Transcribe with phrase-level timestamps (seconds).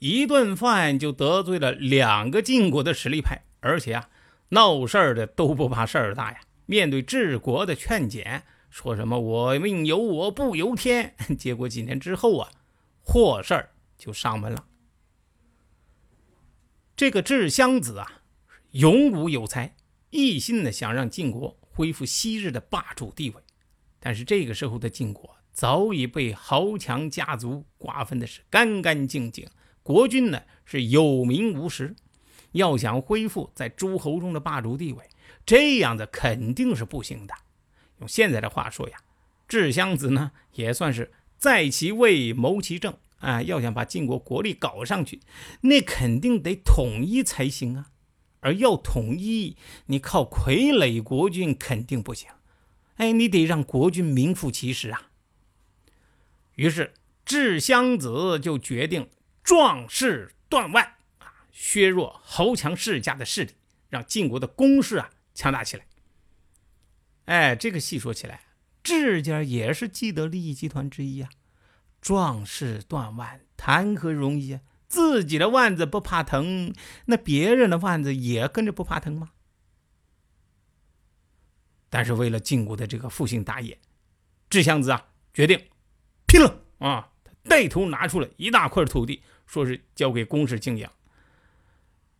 [0.00, 4.08] 一顿饭就得罪了两个晋国的实力派，而且啊，
[4.48, 6.40] 闹事儿的都不怕事儿大呀。
[6.64, 12.50] 面对治国的劝谏，说什么“我命由我不由天”， 结果几年之后啊，
[13.02, 14.64] 祸事儿就上门了。
[16.96, 18.22] 这个智襄子啊，
[18.70, 19.74] 勇武有才，
[20.08, 23.36] 一心的想让晋国恢复昔日的霸主地位。
[23.98, 29.46] 但是这个时候的晋国早已被豪强家族瓜分的是干干净净。
[29.82, 31.94] 国君呢是有名无实，
[32.52, 35.08] 要想恢复在诸侯中的霸主地位，
[35.46, 37.34] 这样子肯定是不行的。
[37.98, 38.98] 用现在的话说呀，
[39.48, 43.42] 智襄子呢也算是在其位谋其政啊。
[43.42, 45.20] 要想把晋国国力搞上去，
[45.62, 47.90] 那肯定得统一才行啊。
[48.40, 49.56] 而要统一，
[49.86, 52.30] 你靠傀儡国君肯定不行。
[52.96, 55.10] 哎，你得让国君名副其实啊。
[56.54, 56.94] 于是
[57.24, 59.08] 智襄子就决定。
[59.42, 60.84] 壮士断腕
[61.18, 63.52] 啊，削弱豪强世家的势力，
[63.88, 65.86] 让晋国的攻势啊强大起来。
[67.24, 68.42] 哎，这个细说起来，
[68.82, 71.30] 智家也是既得利益集团之一啊。
[72.00, 74.60] 壮士断腕，谈何容易啊？
[74.88, 76.74] 自己的腕子不怕疼，
[77.06, 79.30] 那别人的腕子也跟着不怕疼吗？
[81.88, 83.78] 但是为了晋国的这个复兴大业，
[84.48, 85.68] 智襄子啊决定
[86.26, 87.12] 拼了啊！
[87.44, 89.22] 带头拿出了一大块土地。
[89.50, 90.92] 说是交给公事敬养。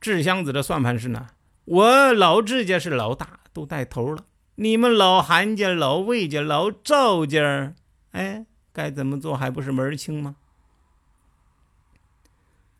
[0.00, 1.28] 智湘子的算盘是呢，
[1.66, 4.24] 我老智家是老大，都带头了。
[4.56, 7.74] 你们老韩家、老魏家、老赵家，
[8.10, 10.34] 哎，该怎么做还不是门儿清吗？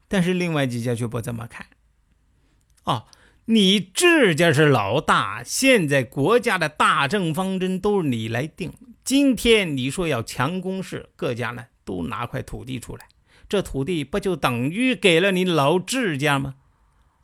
[0.08, 1.68] 但是另外几家却不这么看。
[2.82, 3.06] 哦，
[3.44, 8.72] 你智家是老大，现在国家的大政方针都是你来定。
[9.04, 13.06] 今天你说要强攻势，各家呢都拿块土地出来。
[13.52, 16.54] 这土地不就等于给了你老智家吗？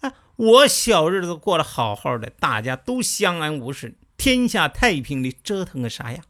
[0.00, 6.22] 啊，我小日子过得好好的，大家都相安无事，天下太平，你折腾个啥呀？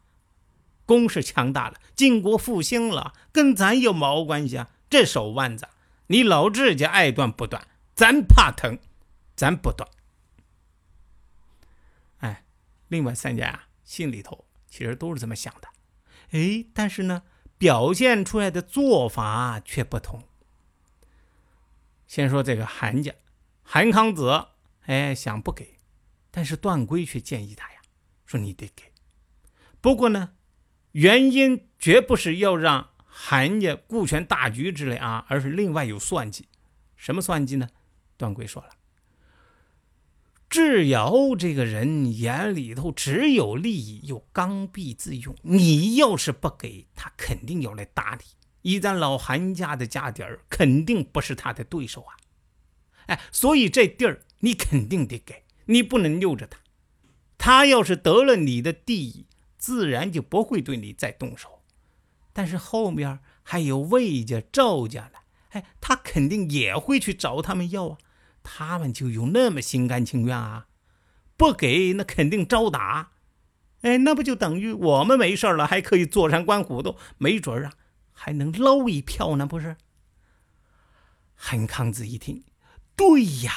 [0.86, 4.70] 攻势强大了，晋国复兴了，跟咱有毛关系啊？
[4.88, 5.66] 这手腕子，
[6.06, 7.66] 你老智家爱断不断，
[7.96, 8.78] 咱怕疼，
[9.34, 9.90] 咱不断。
[12.18, 12.44] 哎，
[12.86, 15.68] 另外三家啊，心里头其实都是这么想的。
[16.30, 17.24] 哎，但是呢？
[17.58, 20.22] 表现出来的做法却不同。
[22.06, 23.12] 先说这个韩家，
[23.62, 24.46] 韩康子，
[24.86, 25.76] 哎，想不给，
[26.30, 27.80] 但是段圭却建议他呀，
[28.24, 28.84] 说你得给。
[29.80, 30.30] 不过呢，
[30.92, 36.48] 原因绝不是要让韩家顾全大局之类啊，而是另外有算计。
[36.96, 37.68] 什么算计呢？
[38.16, 38.70] 段圭说了。
[40.48, 45.36] 智瑶这个人眼里头只有利益，又刚愎自用。
[45.42, 48.24] 你要是不给他，肯定要来打你。
[48.62, 52.16] 以咱老韩家的家底儿，肯定不是他的对手啊！
[53.06, 56.58] 哎，所以这地儿你肯定得给，你不能溜着他。
[57.36, 59.26] 他要是得了你的地，
[59.58, 61.62] 自然就不会对你再动手。
[62.32, 65.18] 但是后面还有魏家、赵家呢，
[65.50, 67.98] 哎，他肯定也会去找他们要啊。
[68.42, 70.66] 他们就有那么心甘情愿啊？
[71.36, 73.12] 不给那肯定招打。
[73.82, 77.72] 哎，那不就等于我们没事了，还可以坐山观虎斗，没准啊
[78.12, 79.46] 还能捞一票呢？
[79.46, 79.76] 不是？
[81.36, 82.42] 韩康子一听，
[82.96, 83.52] 对呀，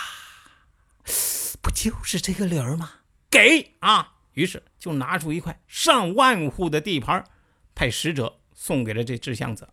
[1.60, 2.92] 不就是这个理儿吗？
[3.32, 4.18] 给啊！
[4.34, 7.26] 于是就拿出一块上万户的地盘，
[7.74, 9.68] 派使者送给了这智襄子。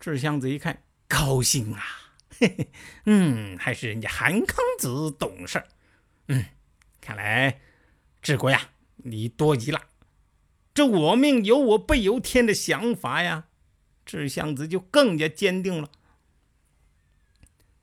[0.00, 2.05] 智襄子一看，高兴啊！
[2.38, 2.68] 嘿嘿，
[3.04, 5.64] 嗯，还是人家韩康子懂事。
[6.28, 6.44] 嗯，
[7.00, 7.60] 看来
[8.20, 9.80] 治国呀，你多疑了。
[10.74, 13.46] 这“我命由我不由天”的想法呀，
[14.04, 15.88] 智襄子就更加坚定了。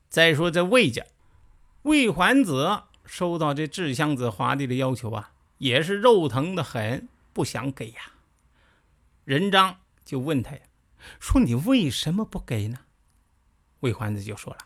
[0.09, 1.03] 再说这魏家，
[1.81, 8.11] 魏桓子收到这智襄子华帝的要求啊，也是肉疼的很，不想给呀。
[9.25, 10.59] 任章就问他呀，
[11.19, 12.81] 说你为什么不给呢？
[13.83, 14.59] 魏桓子就说了：“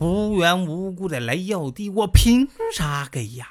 [0.00, 3.46] 无缘无故的来要地，我凭啥给呀？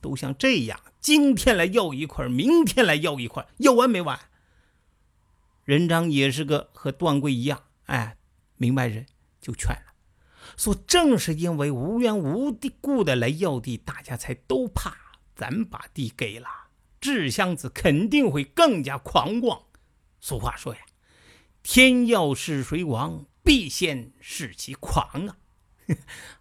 [0.00, 4.18] 都像这样，今天来要一块，明天来要一块，要完没完？”
[5.64, 8.16] 任章也是个和段贵一样，哎，
[8.56, 9.06] 明白人，
[9.42, 9.92] 就劝了
[10.56, 12.50] ：“说正是因为无缘无
[12.80, 14.96] 故的来要地，大家才都怕。
[15.36, 16.48] 咱把地给了，
[16.98, 19.62] 智箱子肯定会更加狂妄。
[20.18, 20.80] 俗话说呀，
[21.62, 25.36] 天要是谁亡，必先是其狂啊。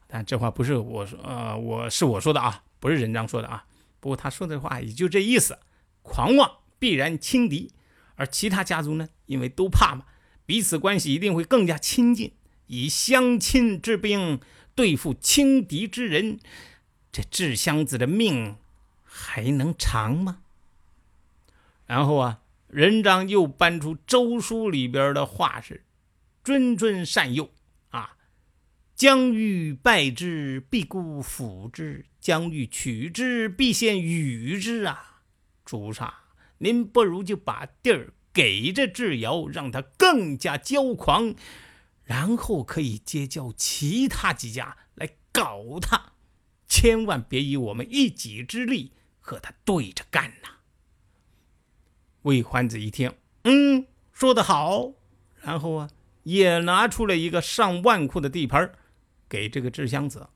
[0.08, 3.66] 但这话不是我说，呃，我是我说的啊，不是人章说的啊。
[4.00, 5.60] 不过他说的话也就这意思，
[6.02, 7.72] 狂妄必然轻敌，
[8.16, 10.06] 而其他家族呢，因为都怕嘛，
[10.46, 12.34] 彼此关系一定会更加亲近。
[12.68, 14.40] 以相亲之兵
[14.76, 16.40] 对付轻敌之人，
[17.12, 18.58] 这智箱子的命
[19.04, 20.40] 还能长吗？
[21.86, 25.84] 然后啊，人章又搬出周书里边的话是
[26.44, 27.52] ：“谆谆善诱
[27.90, 28.18] 啊，
[28.96, 35.22] 将欲败之，必固辅之；将欲取之，必先与之啊。
[35.66, 36.14] 朱砂，
[36.58, 41.36] 您不如就把地儿给这智瑶，让他更加骄狂。”
[42.04, 46.14] 然后可以结交其他几家来搞他，
[46.68, 48.92] 千万别以我们一己之力
[49.22, 50.50] 和他对着干呐！
[52.24, 54.92] 魏欢子一听，嗯，说得好。
[55.42, 55.90] 然后啊，
[56.24, 58.72] 也拿出了一个上万库的地盘
[59.28, 60.30] 给这个智香子。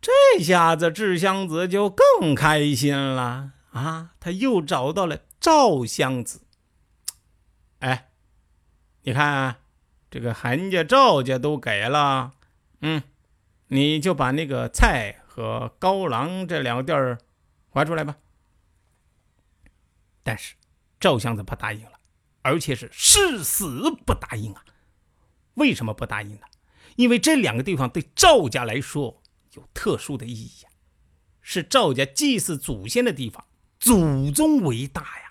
[0.00, 4.14] 这下子智香子就更开心了啊！
[4.20, 6.42] 他又找到了赵香子。
[7.80, 8.10] 哎，
[9.02, 9.56] 你看。
[10.12, 12.32] 这个韩家、赵家都给了，
[12.80, 13.00] 嗯，
[13.68, 17.16] 你就把那个蔡和高郎这两个地儿
[17.68, 18.16] 划出来吧。
[20.24, 20.56] 但是
[20.98, 21.99] 赵湘子不答应了，
[22.42, 24.64] 而且是誓死不答应啊！
[25.54, 26.46] 为什么不答应呢？
[26.96, 29.22] 因为这两个地方对赵家来说
[29.54, 30.70] 有特殊的意义呀，
[31.40, 33.46] 是赵家祭祀祖先的地方，
[33.78, 35.30] 祖宗为大呀。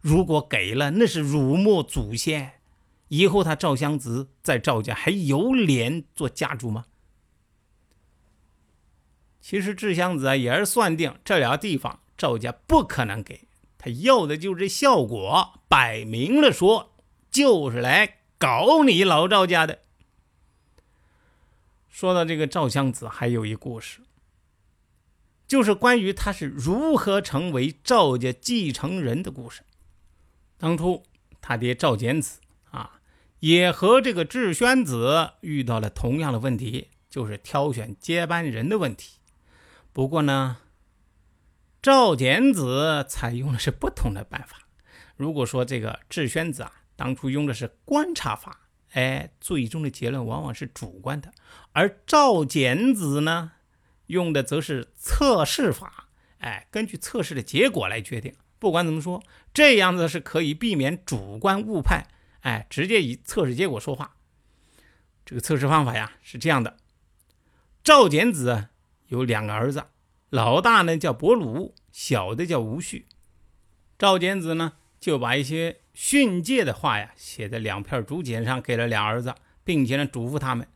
[0.00, 2.60] 如果给了，那是辱没祖先。
[3.08, 6.86] 以后他赵襄子在赵家还有脸做家主吗？
[9.40, 13.47] 其实智襄子啊也是算定这俩地方赵家不可能给
[13.78, 16.96] 他要的就是这效果，摆明了说
[17.30, 19.78] 就是来搞你老赵家的。
[21.88, 24.00] 说到这个赵襄子，还有一故事，
[25.46, 29.62] 就是关于他是如何成为赵家继承人的故事。
[30.58, 31.04] 当初
[31.40, 32.40] 他爹赵简子
[32.70, 32.96] 啊。
[33.40, 39.18] 也和这个智宣子遇到了同样的问题，就是挑选接班人的问题。
[39.92, 40.56] 不过呢，
[41.80, 44.58] 赵简子采用的是不同的办法。
[45.16, 51.30] 如果说这个智宣子啊，当初用的是观察法，哎，最终的结论往往是主观的；
[51.72, 53.52] 而赵简子呢，
[54.06, 56.08] 用的则是测试法，
[56.38, 58.34] 哎，根据测试的结果来决定。
[58.58, 59.22] 不管怎么说，
[59.54, 62.08] 这样子是可以避免主观误判。
[62.40, 64.16] 哎，直接以测试结果说话。
[65.24, 66.76] 这个测试方法呀是这样的：
[67.84, 68.68] 赵简子
[69.08, 69.84] 有两个儿子，
[70.30, 73.06] 老大呢叫伯鲁，小的叫吴旭。
[73.98, 79.34] 赵简子呢就把一些训诫的话呀写在两片竹简上，给了俩儿子，
[79.64, 80.68] 并且呢嘱咐他们：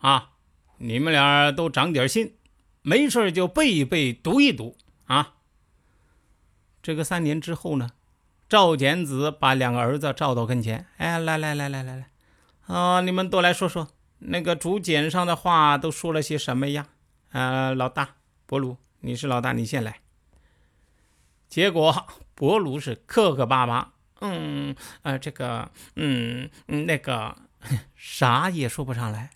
[0.00, 0.30] 啊，
[0.78, 2.34] 你们俩都长点心，
[2.82, 4.76] 没事就背一背，读一读
[5.06, 5.34] 啊。
[6.82, 7.90] 这个三年之后呢？
[8.48, 12.10] 赵简子把两个儿子召到跟前，哎，来来来来来来，
[12.68, 13.88] 啊，你们都来说说，
[14.20, 16.86] 那个竹简上的话都说了些什么呀？
[17.32, 18.76] 啊，老大伯鲁，
[19.06, 20.00] 你是老大，你先来。
[21.48, 27.36] 结果 伯鲁是磕磕巴巴，嗯，呃，这个，嗯，那个，
[27.94, 29.30] 啥也说不上来。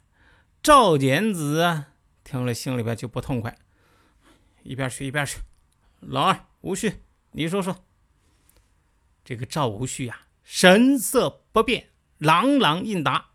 [0.61, 1.85] 赵简子
[2.25, 3.57] 听了心里边就不痛快，
[4.65, 5.39] 一边去一边去。
[6.01, 6.95] 老二吴旭，
[7.31, 7.85] 你说说。
[9.23, 13.27] 这个赵无恤呀，神色不变，朗朗应答。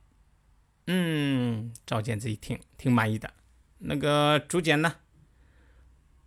[0.87, 3.31] 嗯，赵简子一听，挺满意的。
[3.77, 4.95] 那个竹简呢？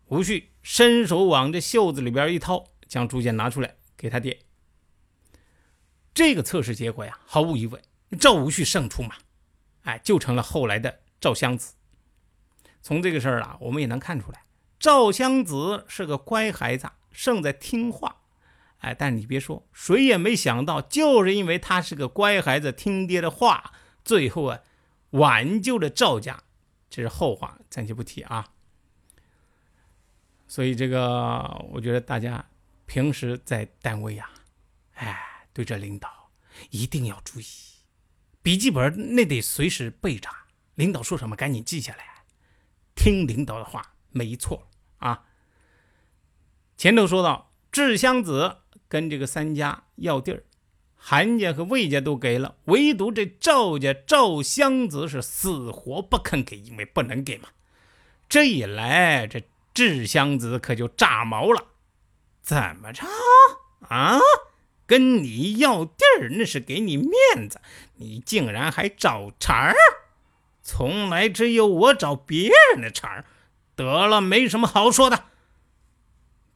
[0.08, 4.40] 吴旭伸手往这袖子里边一掏，将竹简拿出来给他爹。
[6.14, 7.80] 这个测试结果呀，毫无疑问，
[8.18, 9.14] 赵无旭胜出嘛。
[9.82, 11.74] 哎，就成了后来的赵襄子。
[12.80, 14.44] 从这个事儿啊，我们也能看出来，
[14.78, 18.22] 赵襄子是个乖孩子，胜在听话。
[18.78, 23.72] 哎，但你别说，谁也没想到，就是因为他是个乖孩子，听爹的话，
[24.04, 24.60] 最后啊，
[25.10, 26.44] 挽救了赵家。
[26.88, 28.48] 这是后话，暂且不提啊。
[30.48, 32.44] 所以这个，我觉得大家
[32.86, 34.28] 平时在单位呀，
[34.94, 36.30] 哎，对这领导
[36.70, 37.44] 一定要注意，
[38.42, 40.28] 笔记本那得随时备着，
[40.74, 42.24] 领导说什么赶紧记下来，
[42.96, 45.26] 听领导的话，没错啊。
[46.76, 48.56] 前头说到智襄子。
[48.90, 50.44] 跟这个三家要地儿，
[50.96, 57.50] 韩家和魏家都给了，唯独这赵家赵襄子是死活不肯给，因为不能给嘛。
[58.30, 59.42] 这一来，这
[59.78, 61.68] 智襄子可就炸毛了。
[62.42, 63.04] 怎么着
[63.88, 64.18] 啊？
[64.88, 67.60] 跟你要地儿那是给你面子，
[67.94, 69.76] 你竟然还找茬儿？
[70.64, 73.24] 从来只有我找别人的茬儿。
[73.76, 75.26] 得了，没什么好说的。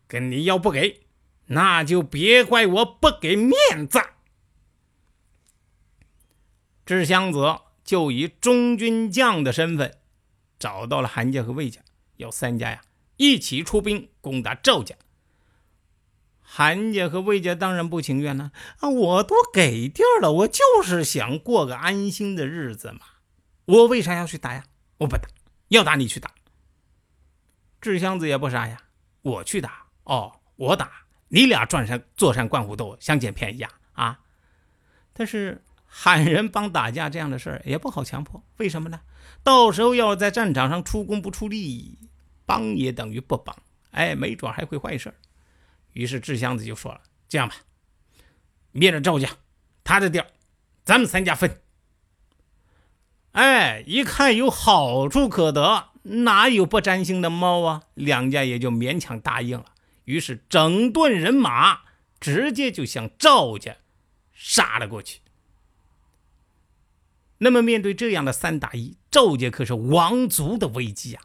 [0.08, 1.02] 跟你要不给，
[1.46, 3.54] 那就别怪我不给面
[3.88, 4.02] 子。
[6.84, 9.96] 智襄子就以中军将的身份，
[10.58, 11.80] 找到了韩家和魏家，
[12.16, 12.82] 要三家呀
[13.16, 14.94] 一起出兵攻打赵家。
[16.40, 18.88] 韩家和魏家当然不情愿了啊！
[18.88, 23.00] 我都给地儿了，我就是想过个安心的日子嘛。
[23.64, 24.64] 我为啥要去打呀？
[24.98, 25.28] 我不打，
[25.68, 26.30] 要打你去打。
[27.80, 28.82] 智箱子也不傻呀，
[29.22, 30.90] 我去打哦，我打，
[31.28, 33.70] 你俩转山坐山观虎斗，想捡便宜呀？
[33.92, 34.20] 啊！
[35.12, 35.62] 但是。
[35.94, 39.02] 喊人帮打架这样的事儿也不好强迫，为什么呢？
[39.42, 41.98] 到时候要在战场上出工不出力，
[42.52, 43.56] 帮也等于不帮，
[43.92, 45.14] 哎，没准还会坏事。
[45.94, 47.54] 于是智襄子就说了：“这样吧，
[48.72, 49.30] 灭了赵家，
[49.82, 50.26] 他的地儿
[50.84, 51.62] 咱们三家分。”
[53.32, 57.84] 哎，一看有好处可得，哪有不沾腥的猫啊？
[57.94, 59.64] 两家也就勉强答应了。
[60.04, 61.80] 于是整顿人马，
[62.20, 63.78] 直接就向赵家
[64.34, 65.20] 杀了过去。
[67.38, 71.24] 那么，面对这样的三打一，赵家可是王族的危机啊！